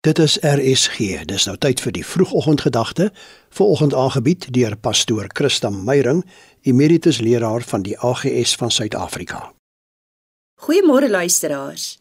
[0.00, 1.26] Dit is RSG.
[1.28, 3.10] Dis nou tyd vir die vroegoggendgedagte,
[3.52, 6.22] vanoggend aangebied deur pastoor Christa Meyring,
[6.64, 9.52] emeritus leraar van die AGS van Suid-Afrika.
[10.64, 11.98] Goeiemôre luisteraars.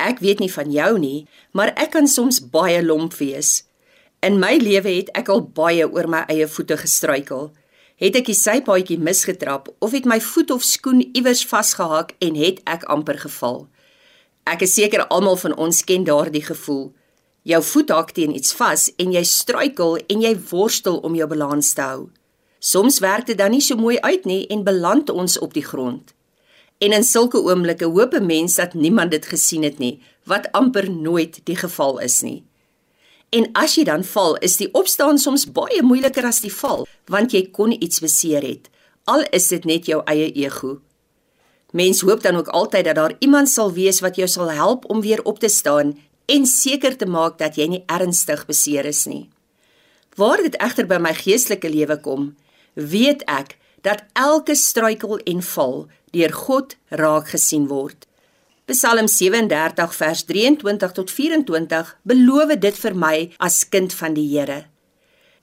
[0.00, 3.66] Ek weet nie van jou nie, maar ek kan soms baie lomp wees.
[4.24, 7.50] In my lewe het ek al baie oor my eie voete gestruikel.
[8.00, 12.64] Het ek die sypaadjie misgetrap of het my voet of skoen iewers vasgehak en het
[12.64, 13.66] ek amper geval.
[14.48, 16.94] Ek is seker almal van ons ken daardie gevoel.
[17.46, 21.68] Jou voet hak teen iets vas en jy struikel en jy worstel om jou balans
[21.78, 22.08] te hou.
[22.58, 26.10] Soms werk dit dan nie so mooi uit nie en beland ons op die grond.
[26.82, 30.90] En in sulke oomblikke hoop 'n mens dat niemand dit gesien het nie, wat amper
[30.90, 32.44] nooit die geval is nie.
[33.30, 37.32] En as jy dan val, is die opstaan soms baie moeiliker as die val, want
[37.32, 38.70] jy kon iets beseer het,
[39.04, 40.80] al is dit net jou eie ego.
[41.72, 45.00] Mens hoop dan ook altyd dat daar iemand sal wees wat jou sal help om
[45.00, 49.28] weer op te staan en seker te maak dat jy nie ernstig beseer is nie.
[50.16, 52.34] Waar dit egter by my geestelike lewe kom,
[52.74, 53.56] weet ek
[53.86, 55.86] dat elke struikel en val
[56.16, 58.06] deur God raak gesien word.
[58.66, 64.64] Psalm 37 vers 23 tot 24 beloof dit vir my as kind van die Here.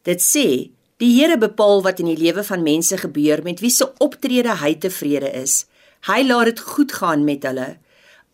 [0.04, 3.88] Dit sê: Die Here bepaal wat in die lewe van mense gebeur met wie se
[4.04, 5.64] optrede hy tevrede is.
[6.10, 7.78] Hy laat dit goed gaan met hulle.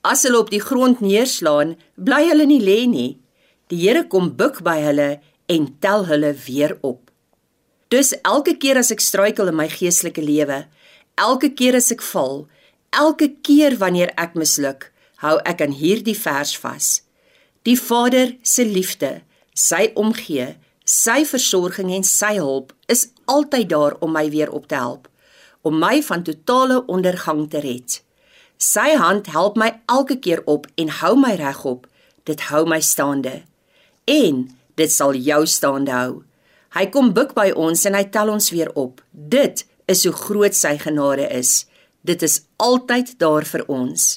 [0.01, 3.19] As hulle op die grond neerslaan, bly hulle nie lê nie.
[3.69, 5.09] Die Here kom buig by hulle
[5.51, 7.09] en tel hulle weer op.
[7.89, 10.63] Dus elke keer as ek struikel in my geestelike lewe,
[11.19, 12.45] elke keer as ek val,
[12.95, 14.91] elke keer wanneer ek misluk,
[15.25, 16.89] hou ek aan hierdie vers vas.
[17.67, 19.19] Die Vader se liefde,
[19.51, 20.53] sy omgee,
[20.85, 25.09] sy versorging en sy hulp is altyd daar om my weer op te help,
[25.61, 27.99] om my van totale ondergang te red.
[28.59, 31.85] Sy hand help my elke keer op en hou my regop.
[32.27, 33.37] Dit hou my staande.
[34.03, 34.41] En
[34.75, 36.15] dit sal jou staande hou.
[36.75, 38.99] Hy kom buig by ons en hy tel ons weer op.
[39.11, 41.69] Dit is hoe groot sy genade is.
[42.03, 44.09] Dit is altyd daar vir ons.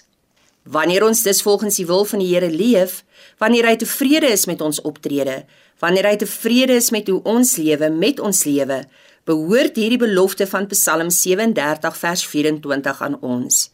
[0.66, 3.04] Wanneer ons dus volgens die wil van die Here leef,
[3.38, 5.44] wanneer hy tevrede is met ons optrede,
[5.82, 8.82] wanneer hy tevrede is met hoe ons lewe met ons lewe,
[9.26, 13.71] behoort hierdie belofte van Psalm 37 vers 24 aan ons.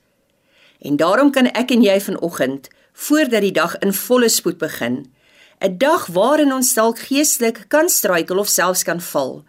[0.79, 5.07] En daarom kan ek en jy vanoggend, voordat die dag in volle spoed begin,
[5.61, 9.45] 'n dag waarin ons dalk geestelik kan struikel of selfs kan val,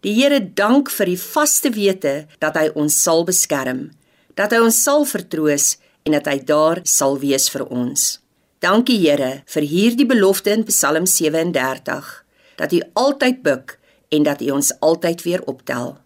[0.00, 3.90] die Here dank vir die vaste wete dat hy ons sal beskerm,
[4.34, 8.20] dat hy ons sal vertroos en dat hy daar sal wees vir ons.
[8.60, 12.24] Dankie Here vir hierdie belofte in Psalm 37
[12.56, 13.78] dat U altyd buig
[14.08, 15.96] en dat U ons altyd weer optel.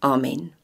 [0.00, 0.61] Amen.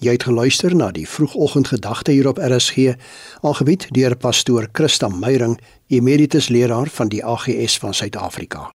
[0.00, 2.96] Jy het geluister na die vroegoggendgedagte hier op RSG,
[3.40, 8.72] aangebied deur pastoor Christa Meyring, emeritus leraar van die AGS van Suid-Afrika.